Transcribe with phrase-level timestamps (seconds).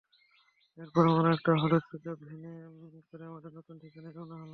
[0.77, 2.53] এরপর আমরা একটা হলুদ পিকআপ ভ্যানে
[3.09, 4.49] করে আমাদের নতুন ঠিকানায় রওনা হলাম।